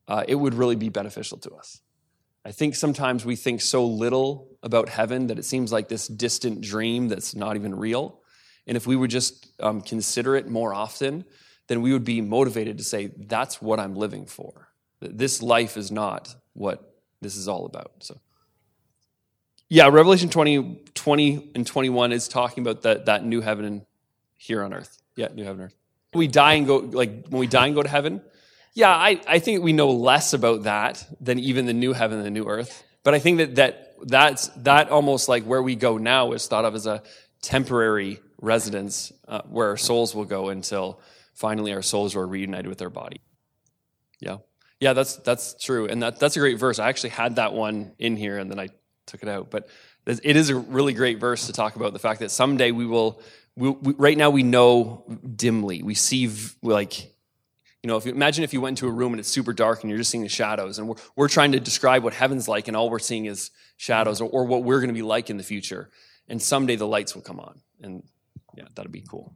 uh, 0.07 0.23
it 0.27 0.35
would 0.35 0.53
really 0.53 0.75
be 0.75 0.89
beneficial 0.89 1.37
to 1.39 1.51
us. 1.51 1.81
I 2.43 2.51
think 2.51 2.75
sometimes 2.75 3.25
we 3.25 3.35
think 3.35 3.61
so 3.61 3.85
little 3.85 4.47
about 4.63 4.89
heaven 4.89 5.27
that 5.27 5.37
it 5.37 5.43
seems 5.43 5.71
like 5.71 5.89
this 5.89 6.07
distant 6.07 6.61
dream 6.61 7.09
that's 7.09 7.35
not 7.35 7.55
even 7.55 7.75
real. 7.75 8.21
And 8.65 8.77
if 8.77 8.87
we 8.87 8.95
would 8.95 9.11
just 9.11 9.47
um, 9.59 9.81
consider 9.81 10.35
it 10.35 10.47
more 10.47 10.73
often, 10.73 11.25
then 11.67 11.81
we 11.81 11.93
would 11.93 12.03
be 12.03 12.21
motivated 12.21 12.77
to 12.77 12.83
say, 12.83 13.11
that's 13.17 13.61
what 13.61 13.79
I'm 13.79 13.95
living 13.95 14.25
for. 14.25 14.69
This 14.99 15.41
life 15.41 15.77
is 15.77 15.91
not 15.91 16.33
what 16.53 16.95
this 17.21 17.35
is 17.35 17.47
all 17.47 17.65
about. 17.65 17.91
So, 17.99 18.19
yeah, 19.69 19.87
Revelation 19.89 20.29
20, 20.29 20.81
20 20.93 21.51
and 21.55 21.67
21 21.67 22.11
is 22.11 22.27
talking 22.27 22.63
about 22.63 22.83
that, 22.83 23.05
that 23.05 23.25
new 23.25 23.41
heaven 23.41 23.85
here 24.37 24.63
on 24.63 24.73
earth. 24.73 24.97
Yeah, 25.15 25.27
new 25.33 25.43
heaven 25.43 25.65
earth. 25.65 25.75
We 26.13 26.27
die 26.27 26.53
and 26.53 26.65
go, 26.65 26.77
like 26.77 27.27
when 27.27 27.39
we 27.39 27.47
die 27.47 27.67
and 27.67 27.75
go 27.75 27.83
to 27.83 27.89
heaven, 27.89 28.21
yeah, 28.73 28.89
I, 28.89 29.19
I 29.27 29.39
think 29.39 29.63
we 29.63 29.73
know 29.73 29.89
less 29.89 30.33
about 30.33 30.63
that 30.63 31.05
than 31.19 31.39
even 31.39 31.65
the 31.65 31.73
new 31.73 31.93
heaven 31.93 32.17
and 32.17 32.25
the 32.25 32.31
new 32.31 32.45
earth. 32.45 32.83
But 33.03 33.13
I 33.13 33.19
think 33.19 33.37
that, 33.39 33.55
that 33.55 33.95
that's 34.03 34.47
that 34.49 34.89
almost 34.89 35.27
like 35.27 35.43
where 35.43 35.63
we 35.63 35.75
go 35.75 35.97
now 35.97 36.33
is 36.33 36.47
thought 36.47 36.65
of 36.65 36.75
as 36.75 36.85
a 36.85 37.01
temporary 37.41 38.19
residence 38.39 39.11
uh, 39.27 39.41
where 39.49 39.69
our 39.69 39.77
souls 39.77 40.13
will 40.13 40.25
go 40.25 40.49
until 40.49 40.99
finally 41.37 41.71
our 41.71 41.81
souls 41.81 42.15
were 42.15 42.27
reunited 42.27 42.67
with 42.67 42.81
our 42.81 42.89
body. 42.89 43.21
Yeah. 44.19 44.37
Yeah, 44.79 44.93
that's 44.93 45.15
that's 45.17 45.55
true. 45.63 45.87
And 45.87 46.03
that 46.03 46.19
that's 46.19 46.35
a 46.35 46.39
great 46.39 46.59
verse. 46.59 46.79
I 46.79 46.89
actually 46.89 47.11
had 47.11 47.37
that 47.37 47.53
one 47.53 47.93
in 47.97 48.17
here 48.17 48.37
and 48.37 48.51
then 48.51 48.59
I 48.59 48.69
took 49.05 49.23
it 49.23 49.29
out. 49.29 49.49
But 49.49 49.69
it 50.05 50.35
is 50.35 50.49
a 50.49 50.55
really 50.55 50.93
great 50.93 51.19
verse 51.19 51.47
to 51.47 51.53
talk 51.53 51.75
about 51.75 51.93
the 51.93 51.99
fact 51.99 52.19
that 52.19 52.31
someday 52.31 52.71
we 52.71 52.85
will 52.85 53.21
we, 53.55 53.69
we, 53.69 53.93
right 53.97 54.17
now 54.17 54.29
we 54.29 54.43
know 54.43 55.03
dimly. 55.35 55.81
We 55.81 55.95
see 55.95 56.29
like 56.61 57.11
you 57.83 57.87
know, 57.87 57.97
if 57.97 58.05
you 58.05 58.11
imagine 58.11 58.43
if 58.43 58.53
you 58.53 58.59
went 58.59 58.79
into 58.79 58.87
a 58.87 58.91
room 58.91 59.13
and 59.13 59.19
it's 59.19 59.29
super 59.29 59.53
dark 59.53 59.81
and 59.81 59.89
you're 59.89 59.99
just 59.99 60.09
seeing 60.09 60.23
the 60.23 60.29
shadows, 60.29 60.79
and 60.79 60.89
we're, 60.89 60.95
we're 61.15 61.27
trying 61.27 61.51
to 61.53 61.59
describe 61.59 62.03
what 62.03 62.13
heaven's 62.13 62.47
like, 62.47 62.67
and 62.67 62.75
all 62.75 62.89
we're 62.89 62.99
seeing 62.99 63.25
is 63.25 63.51
shadows, 63.77 64.19
or, 64.19 64.29
or 64.29 64.45
what 64.45 64.63
we're 64.63 64.79
going 64.79 64.89
to 64.89 64.93
be 64.93 65.03
like 65.03 65.29
in 65.29 65.37
the 65.37 65.43
future. 65.43 65.89
And 66.27 66.41
someday 66.41 66.75
the 66.75 66.87
lights 66.87 67.15
will 67.15 67.21
come 67.21 67.39
on, 67.39 67.61
and 67.81 68.03
yeah, 68.55 68.65
that'd 68.75 68.91
be 68.91 69.05
cool. 69.07 69.35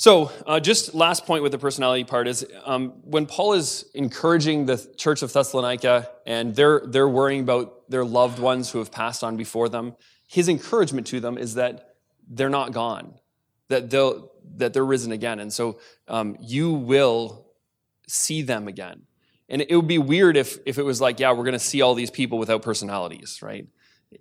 So, 0.00 0.32
uh, 0.46 0.60
just 0.60 0.94
last 0.94 1.26
point 1.26 1.42
with 1.42 1.52
the 1.52 1.58
personality 1.58 2.04
part 2.04 2.26
is 2.26 2.46
um, 2.64 2.92
when 3.02 3.26
Paul 3.26 3.52
is 3.52 3.84
encouraging 3.92 4.64
the 4.64 4.78
church 4.96 5.20
of 5.20 5.30
Thessalonica 5.30 6.08
and 6.24 6.56
they're, 6.56 6.80
they're 6.86 7.06
worrying 7.06 7.42
about 7.42 7.90
their 7.90 8.06
loved 8.06 8.38
ones 8.38 8.70
who 8.70 8.78
have 8.78 8.90
passed 8.90 9.22
on 9.22 9.36
before 9.36 9.68
them, 9.68 9.94
his 10.26 10.48
encouragement 10.48 11.06
to 11.08 11.20
them 11.20 11.36
is 11.36 11.56
that 11.56 11.96
they're 12.26 12.48
not 12.48 12.72
gone, 12.72 13.16
that, 13.68 13.90
they'll, 13.90 14.32
that 14.56 14.72
they're 14.72 14.86
risen 14.86 15.12
again. 15.12 15.38
And 15.38 15.52
so 15.52 15.78
um, 16.08 16.38
you 16.40 16.72
will 16.72 17.44
see 18.08 18.40
them 18.40 18.68
again. 18.68 19.02
And 19.50 19.60
it 19.60 19.76
would 19.76 19.86
be 19.86 19.98
weird 19.98 20.38
if, 20.38 20.60
if 20.64 20.78
it 20.78 20.82
was 20.82 21.02
like, 21.02 21.20
yeah, 21.20 21.32
we're 21.32 21.44
going 21.44 21.52
to 21.52 21.58
see 21.58 21.82
all 21.82 21.92
these 21.92 22.10
people 22.10 22.38
without 22.38 22.62
personalities, 22.62 23.40
right? 23.42 23.66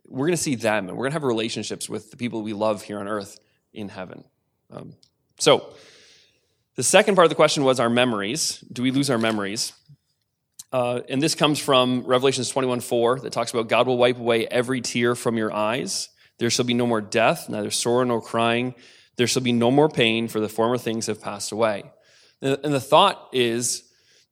We're 0.06 0.28
going 0.28 0.36
to 0.36 0.44
see 0.44 0.56
them 0.56 0.90
and 0.90 0.98
we're 0.98 1.04
going 1.04 1.12
to 1.12 1.16
have 1.16 1.24
relationships 1.24 1.88
with 1.88 2.12
the 2.12 2.18
people 2.18 2.42
we 2.42 2.52
love 2.52 2.82
here 2.82 3.00
on 3.00 3.08
earth 3.08 3.40
in 3.72 3.88
heaven. 3.88 4.26
Um, 4.72 4.96
so, 5.40 5.74
the 6.76 6.84
second 6.84 7.16
part 7.16 7.26
of 7.26 7.30
the 7.30 7.36
question 7.36 7.64
was 7.64 7.80
our 7.80 7.90
memories. 7.90 8.60
Do 8.72 8.84
we 8.84 8.92
lose 8.92 9.10
our 9.10 9.18
memories? 9.18 9.74
Uh, 10.72 11.02
and 11.10 11.22
this 11.22 11.36
comes 11.36 11.60
from 11.60 12.04
Revelations 12.06 12.50
21 12.50 12.80
4 12.80 13.22
that 13.22 13.34
talks 13.34 13.52
about 13.52 13.68
God 13.68 13.88
will 13.88 13.98
wipe 13.98 14.18
away 14.18 14.48
every 14.48 14.82
tear 14.82 15.16
from 15.16 15.36
your 15.36 15.52
eyes. 15.52 16.10
There 16.38 16.50
shall 16.50 16.66
be 16.66 16.74
no 16.74 16.88
more 16.88 17.02
death, 17.02 17.50
neither 17.50 17.72
sorrow 17.72 18.04
nor 18.04 18.22
crying. 18.22 18.76
There 19.18 19.28
shall 19.28 19.42
be 19.42 19.52
no 19.52 19.72
more 19.72 19.90
pain, 19.90 20.28
for 20.28 20.40
the 20.40 20.48
former 20.48 20.78
things 20.78 21.08
have 21.08 21.22
passed 21.22 21.52
away. 21.52 21.84
And 22.42 22.74
the 22.74 22.80
thought 22.80 23.30
is 23.34 23.84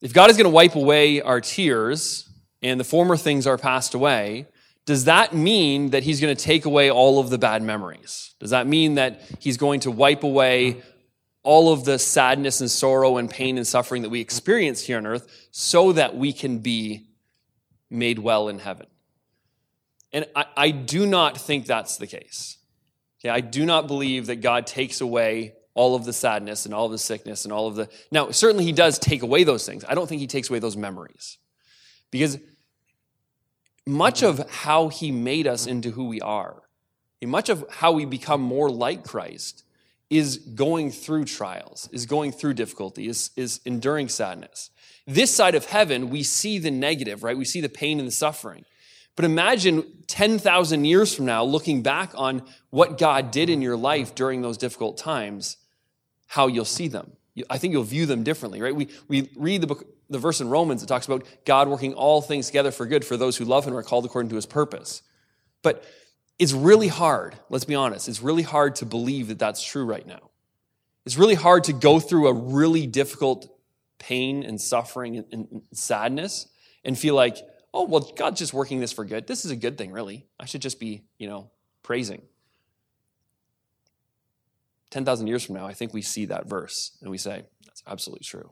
if 0.02 0.14
God 0.14 0.30
is 0.30 0.38
going 0.38 0.46
to 0.46 0.50
wipe 0.50 0.76
away 0.76 1.22
our 1.22 1.42
tears 1.42 2.30
and 2.62 2.80
the 2.80 2.86
former 2.86 3.18
things 3.18 3.48
are 3.48 3.58
passed 3.58 3.94
away, 3.94 4.48
does 4.86 5.06
that 5.06 5.36
mean 5.36 5.90
that 5.90 6.04
he's 6.04 6.22
going 6.22 6.34
to 6.34 6.42
take 6.42 6.64
away 6.64 6.90
all 6.90 7.20
of 7.20 7.30
the 7.30 7.38
bad 7.38 7.62
memories? 7.62 8.34
Does 8.40 8.52
that 8.52 8.68
mean 8.68 8.96
that 8.96 9.22
he's 9.40 9.58
going 9.58 9.82
to 9.82 9.92
wipe 9.92 10.24
away 10.24 10.82
all 11.48 11.72
of 11.72 11.86
the 11.86 11.98
sadness 11.98 12.60
and 12.60 12.70
sorrow 12.70 13.16
and 13.16 13.30
pain 13.30 13.56
and 13.56 13.66
suffering 13.66 14.02
that 14.02 14.10
we 14.10 14.20
experience 14.20 14.82
here 14.82 14.98
on 14.98 15.08
earth 15.08 15.48
so 15.52 15.94
that 15.94 16.14
we 16.14 16.34
can 16.34 16.60
be 16.60 17.08
made 17.90 18.20
well 18.20 18.50
in 18.50 18.60
heaven? 18.60 18.86
And 20.12 20.26
I, 20.36 20.46
I 20.58 20.72
do 20.72 21.06
not 21.06 21.38
think 21.38 21.66
that's 21.66 21.96
the 21.96 22.06
case. 22.06 22.58
Okay, 23.22 23.30
I 23.30 23.40
do 23.40 23.66
not 23.66 23.88
believe 23.88 24.28
that 24.28 24.42
God 24.42 24.68
takes 24.68 25.00
away 25.00 25.54
all 25.74 25.96
of 25.96 26.04
the 26.04 26.12
sadness 26.12 26.66
and 26.66 26.76
all 26.76 26.88
of 26.88 26.92
the 26.92 26.98
sickness 26.98 27.46
and 27.46 27.54
all 27.54 27.68
of 27.68 27.76
the. 27.76 27.88
Now, 28.12 28.32
certainly 28.32 28.66
he 28.66 28.74
does 28.74 29.00
take 29.00 29.22
away 29.22 29.46
those 29.46 29.66
things. 29.66 29.86
I 29.88 29.96
don't 29.96 30.08
think 30.08 30.20
he 30.20 30.28
takes 30.28 30.50
away 30.50 30.60
those 30.60 30.76
memories. 30.76 31.38
Because 32.12 32.38
much 33.86 34.22
of 34.22 34.50
how 34.50 34.90
he 34.90 35.14
made 35.14 35.48
us 35.48 35.66
into 35.66 35.92
who 35.92 36.10
we 36.10 36.20
are, 36.20 36.62
much 37.24 37.48
of 37.48 37.66
how 37.70 37.94
we 37.94 38.04
become 38.04 38.42
more 38.42 38.70
like 38.70 39.06
Christ, 39.06 39.64
is 40.10 40.38
going 40.38 40.92
through 40.92 41.26
trials, 41.26 41.90
is 41.92 42.06
going 42.06 42.32
through 42.32 42.54
difficulty, 42.54 43.08
is, 43.08 43.32
is 43.36 43.60
enduring 43.66 44.10
sadness. 44.10 44.70
This 45.06 45.34
side 45.34 45.56
of 45.56 45.66
heaven, 45.66 46.10
we 46.10 46.24
see 46.24 46.60
the 46.60 46.72
negative, 46.72 47.24
right? 47.24 47.38
We 47.38 47.46
see 47.46 47.62
the 47.62 47.70
pain 47.70 48.00
and 48.00 48.08
the 48.08 48.12
suffering. 48.12 48.66
But 49.16 49.26
imagine 49.26 49.84
10,000 50.08 50.86
years 50.86 51.14
from 51.14 51.26
now, 51.26 51.44
looking 51.44 51.82
back 51.82 52.12
on 52.16 52.44
what 52.70 52.98
God 52.98 53.32
did 53.32 53.50
in 53.50 53.62
your 53.62 53.76
life 53.76 54.14
during 54.16 54.42
those 54.42 54.58
difficult 54.58 54.98
times, 54.98 55.58
how 56.28 56.48
you'll 56.48 56.66
see 56.66 56.88
them. 56.88 57.14
I 57.50 57.58
think 57.58 57.74
you'll 57.74 57.84
view 57.84 58.06
them 58.06 58.24
differently, 58.24 58.62
right? 58.62 58.76
We, 58.76 58.90
we 59.08 59.30
read 59.36 59.62
the, 59.62 59.68
book, 59.68 59.86
the 60.10 60.20
verse 60.20 60.42
in 60.42 60.50
Romans 60.50 60.82
that 60.82 60.88
talks 60.88 61.06
about 61.06 61.26
God 61.46 61.68
working 61.68 61.94
all 61.94 62.22
things 62.22 62.48
together 62.48 62.72
for 62.72 62.86
good 62.86 63.06
for 63.06 63.18
those 63.18 63.38
who 63.38 63.46
love 63.46 63.66
Him 63.66 63.74
and 63.74 63.80
are 63.80 63.84
called 63.84 64.06
according 64.06 64.30
to 64.30 64.36
His 64.36 64.46
purpose. 64.46 65.02
But 65.62 65.84
it's 66.40 66.54
really 66.54 66.88
hard, 66.88 67.36
let's 67.50 67.66
be 67.66 67.76
honest, 67.76 68.08
it's 68.08 68.22
really 68.22 68.44
hard 68.44 68.76
to 68.76 68.86
believe 68.86 69.28
that 69.30 69.40
that's 69.40 69.64
true 69.64 69.86
right 69.86 70.06
now. 70.06 70.30
It's 71.06 71.18
really 71.18 71.36
hard 71.36 71.64
to 71.66 71.74
go 71.74 72.00
through 72.00 72.28
a 72.28 72.34
really 72.34 72.86
difficult 72.86 73.50
pain 73.98 74.44
and 74.44 74.60
suffering 74.60 75.24
and, 75.32 75.62
sadness 75.74 76.48
and 76.84 76.98
feel 76.98 77.16
like, 77.16 77.38
oh, 77.74 77.86
well, 77.86 78.12
God's 78.16 78.40
just 78.40 78.54
working 78.54 78.80
this 78.80 78.92
for 78.92 79.06
good. 79.06 79.26
This 79.26 79.46
is 79.46 79.52
a 79.52 79.56
good 79.56 79.78
thing, 79.78 79.92
really. 79.92 80.28
I 80.40 80.46
should 80.46 80.62
just 80.62 80.80
be, 80.80 81.04
you 81.18 81.28
know, 81.28 81.50
praising. 81.82 82.22
10,000 84.92 85.28
years 85.28 85.44
from 85.44 85.56
now, 85.56 85.66
I 85.66 85.74
think 85.74 85.94
we 85.94 86.02
see 86.02 86.26
that 86.26 86.48
verse 86.48 86.98
and 87.02 87.10
we 87.10 87.18
say, 87.18 87.44
that's 87.66 87.84
absolutely 87.88 88.24
true. 88.24 88.52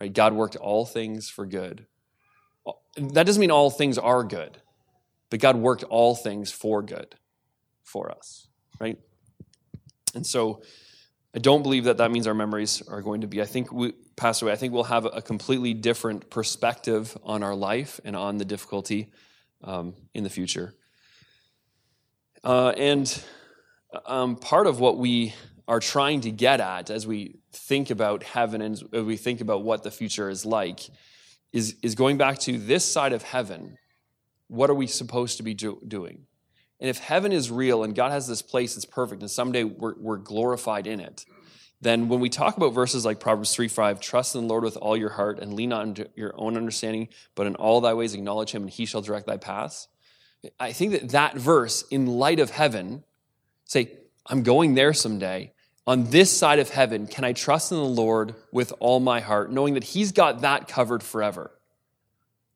Right? 0.00 0.12
God 0.12 0.34
worked 0.34 0.56
all 0.56 0.84
things 0.84 1.28
for 1.28 1.46
good. 1.46 1.86
That 2.96 3.26
doesn't 3.26 3.40
mean 3.40 3.50
all 3.50 3.70
things 3.70 3.98
are 3.98 4.24
good, 4.24 4.58
but 5.30 5.40
God 5.40 5.56
worked 5.56 5.82
all 5.84 6.14
things 6.14 6.52
for 6.52 6.82
good 6.82 7.14
for 7.82 8.10
us, 8.10 8.48
right? 8.80 8.98
And 10.14 10.26
so 10.26 10.62
I 11.34 11.38
don't 11.38 11.62
believe 11.62 11.84
that 11.84 11.98
that 11.98 12.10
means 12.10 12.26
our 12.26 12.34
memories 12.34 12.82
are 12.88 13.02
going 13.02 13.20
to 13.20 13.26
be. 13.26 13.42
I 13.42 13.44
think 13.44 13.70
we 13.70 13.92
pass 14.16 14.40
away. 14.40 14.52
I 14.52 14.56
think 14.56 14.72
we'll 14.72 14.84
have 14.84 15.04
a 15.04 15.20
completely 15.20 15.74
different 15.74 16.30
perspective 16.30 17.16
on 17.22 17.42
our 17.42 17.54
life 17.54 18.00
and 18.04 18.16
on 18.16 18.38
the 18.38 18.44
difficulty 18.44 19.12
um, 19.62 19.94
in 20.14 20.24
the 20.24 20.30
future. 20.30 20.74
Uh, 22.42 22.70
and 22.70 23.22
um, 24.06 24.36
part 24.36 24.66
of 24.66 24.80
what 24.80 24.96
we 24.96 25.34
are 25.68 25.80
trying 25.80 26.20
to 26.22 26.30
get 26.30 26.60
at 26.60 26.90
as 26.90 27.06
we 27.06 27.36
think 27.52 27.90
about 27.90 28.22
heaven 28.22 28.62
and 28.62 28.74
as 28.92 29.02
we 29.02 29.16
think 29.16 29.40
about 29.40 29.62
what 29.62 29.82
the 29.82 29.90
future 29.90 30.30
is 30.30 30.46
like 30.46 30.88
is, 31.52 31.76
is 31.82 31.94
going 31.94 32.16
back 32.16 32.38
to 32.38 32.56
this 32.56 32.84
side 32.84 33.12
of 33.12 33.22
heaven. 33.22 33.76
What 34.48 34.70
are 34.70 34.74
we 34.74 34.86
supposed 34.86 35.36
to 35.38 35.42
be 35.42 35.54
do- 35.54 35.82
doing? 35.86 36.26
And 36.80 36.90
if 36.90 36.98
heaven 36.98 37.32
is 37.32 37.50
real 37.50 37.84
and 37.84 37.94
God 37.94 38.12
has 38.12 38.26
this 38.26 38.42
place 38.42 38.74
that's 38.74 38.84
perfect 38.84 39.22
and 39.22 39.30
someday 39.30 39.64
we're, 39.64 39.94
we're 39.98 40.16
glorified 40.18 40.86
in 40.86 41.00
it, 41.00 41.24
then 41.80 42.08
when 42.08 42.20
we 42.20 42.28
talk 42.28 42.56
about 42.56 42.74
verses 42.74 43.04
like 43.04 43.20
Proverbs 43.20 43.54
3 43.54 43.68
5, 43.68 44.00
trust 44.00 44.34
in 44.34 44.42
the 44.42 44.46
Lord 44.46 44.64
with 44.64 44.76
all 44.76 44.96
your 44.96 45.10
heart 45.10 45.38
and 45.38 45.54
lean 45.54 45.72
on 45.72 45.96
your 46.14 46.32
own 46.36 46.56
understanding, 46.56 47.08
but 47.34 47.46
in 47.46 47.54
all 47.56 47.80
thy 47.80 47.94
ways 47.94 48.14
acknowledge 48.14 48.50
him 48.52 48.62
and 48.62 48.70
he 48.70 48.86
shall 48.86 49.02
direct 49.02 49.26
thy 49.26 49.36
paths. 49.36 49.88
I 50.60 50.72
think 50.72 50.92
that 50.92 51.10
that 51.10 51.36
verse, 51.36 51.82
in 51.90 52.06
light 52.06 52.40
of 52.40 52.50
heaven, 52.50 53.04
say, 53.64 53.90
I'm 54.26 54.42
going 54.42 54.74
there 54.74 54.92
someday 54.92 55.52
on 55.86 56.10
this 56.10 56.36
side 56.36 56.58
of 56.58 56.70
heaven, 56.70 57.06
can 57.06 57.24
I 57.24 57.32
trust 57.32 57.70
in 57.70 57.78
the 57.78 57.84
Lord 57.84 58.34
with 58.52 58.72
all 58.80 58.98
my 58.98 59.20
heart, 59.20 59.52
knowing 59.52 59.74
that 59.74 59.84
He's 59.84 60.12
got 60.12 60.40
that 60.40 60.66
covered 60.66 61.02
forever? 61.02 61.52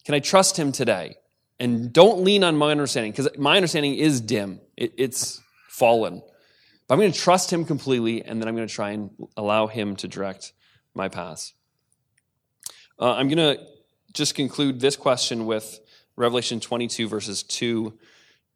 Can 0.04 0.14
I 0.14 0.18
trust 0.18 0.58
Him 0.58 0.72
today? 0.72 1.16
And 1.60 1.92
don't 1.92 2.24
lean 2.24 2.42
on 2.42 2.56
my 2.56 2.70
understanding, 2.70 3.12
because 3.12 3.28
my 3.38 3.56
understanding 3.56 3.94
is 3.94 4.22
dim, 4.22 4.60
it, 4.78 4.94
it's 4.96 5.42
fallen. 5.68 6.22
But 6.88 6.94
I'm 6.94 7.00
going 7.00 7.12
to 7.12 7.18
trust 7.18 7.52
Him 7.52 7.66
completely, 7.66 8.24
and 8.24 8.40
then 8.40 8.48
I'm 8.48 8.56
going 8.56 8.66
to 8.66 8.74
try 8.74 8.90
and 8.92 9.10
allow 9.36 9.66
Him 9.66 9.94
to 9.96 10.08
direct 10.08 10.54
my 10.94 11.08
paths. 11.08 11.52
Uh, 12.98 13.12
I'm 13.12 13.28
going 13.28 13.56
to 13.56 13.62
just 14.14 14.34
conclude 14.34 14.80
this 14.80 14.96
question 14.96 15.44
with 15.44 15.78
Revelation 16.16 16.60
22, 16.60 17.08
verses 17.08 17.42
2 17.42 17.96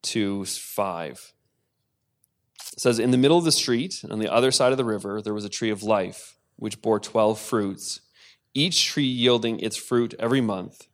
to 0.02 0.44
5. 0.46 1.32
It 2.72 2.80
says, 2.80 2.98
In 2.98 3.10
the 3.10 3.18
middle 3.18 3.38
of 3.38 3.44
the 3.44 3.52
street, 3.52 4.02
on 4.10 4.18
the 4.18 4.32
other 4.32 4.50
side 4.50 4.72
of 4.72 4.78
the 4.78 4.84
river, 4.84 5.20
there 5.22 5.34
was 5.34 5.44
a 5.44 5.50
tree 5.50 5.70
of 5.70 5.82
life, 5.82 6.36
which 6.56 6.80
bore 6.80 6.98
12 6.98 7.38
fruits, 7.38 8.00
each 8.54 8.86
tree 8.86 9.04
yielding 9.04 9.60
its 9.60 9.76
fruit 9.76 10.14
every 10.18 10.40
month. 10.40 10.86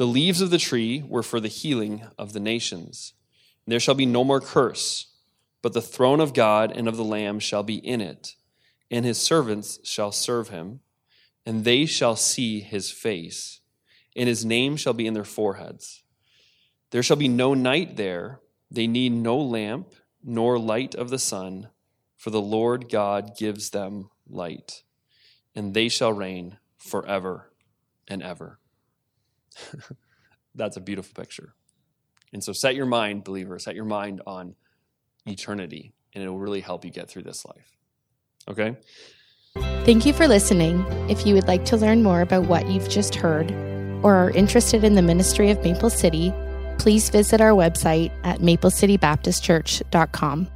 The 0.00 0.06
leaves 0.06 0.40
of 0.40 0.48
the 0.48 0.56
tree 0.56 1.04
were 1.06 1.22
for 1.22 1.40
the 1.40 1.48
healing 1.48 2.06
of 2.16 2.32
the 2.32 2.40
nations. 2.40 3.12
And 3.66 3.72
there 3.72 3.78
shall 3.78 3.94
be 3.94 4.06
no 4.06 4.24
more 4.24 4.40
curse, 4.40 5.08
but 5.60 5.74
the 5.74 5.82
throne 5.82 6.20
of 6.20 6.32
God 6.32 6.72
and 6.74 6.88
of 6.88 6.96
the 6.96 7.04
Lamb 7.04 7.38
shall 7.38 7.62
be 7.62 7.74
in 7.74 8.00
it, 8.00 8.34
and 8.90 9.04
his 9.04 9.18
servants 9.18 9.78
shall 9.84 10.10
serve 10.10 10.48
him, 10.48 10.80
and 11.44 11.66
they 11.66 11.84
shall 11.84 12.16
see 12.16 12.60
his 12.60 12.90
face, 12.90 13.60
and 14.16 14.26
his 14.26 14.42
name 14.42 14.78
shall 14.78 14.94
be 14.94 15.06
in 15.06 15.12
their 15.12 15.22
foreheads. 15.22 16.02
There 16.92 17.02
shall 17.02 17.18
be 17.18 17.28
no 17.28 17.52
night 17.52 17.98
there, 17.98 18.40
they 18.70 18.86
need 18.86 19.12
no 19.12 19.36
lamp 19.36 19.92
nor 20.24 20.58
light 20.58 20.94
of 20.94 21.10
the 21.10 21.18
sun, 21.18 21.68
for 22.16 22.30
the 22.30 22.40
Lord 22.40 22.88
God 22.88 23.36
gives 23.36 23.68
them 23.68 24.08
light, 24.26 24.82
and 25.54 25.74
they 25.74 25.90
shall 25.90 26.14
reign 26.14 26.56
forever 26.78 27.52
and 28.08 28.22
ever. 28.22 28.60
That's 30.54 30.76
a 30.76 30.80
beautiful 30.80 31.20
picture. 31.20 31.54
And 32.32 32.42
so 32.42 32.52
set 32.52 32.74
your 32.74 32.86
mind, 32.86 33.24
believer, 33.24 33.58
set 33.58 33.74
your 33.74 33.84
mind 33.84 34.22
on 34.26 34.54
eternity, 35.26 35.92
and 36.14 36.24
it 36.24 36.28
will 36.28 36.38
really 36.38 36.60
help 36.60 36.84
you 36.84 36.90
get 36.90 37.08
through 37.08 37.22
this 37.22 37.44
life. 37.44 37.76
Okay? 38.48 38.76
Thank 39.84 40.06
you 40.06 40.12
for 40.12 40.28
listening. 40.28 40.84
If 41.08 41.26
you 41.26 41.34
would 41.34 41.48
like 41.48 41.64
to 41.66 41.76
learn 41.76 42.02
more 42.02 42.20
about 42.20 42.46
what 42.46 42.68
you've 42.68 42.88
just 42.88 43.16
heard 43.16 43.50
or 44.02 44.14
are 44.14 44.30
interested 44.30 44.84
in 44.84 44.94
the 44.94 45.02
ministry 45.02 45.50
of 45.50 45.62
Maple 45.62 45.90
City, 45.90 46.32
please 46.78 47.10
visit 47.10 47.40
our 47.40 47.50
website 47.50 48.12
at 48.24 48.40
maplecitybaptistchurch.com. 48.40 50.48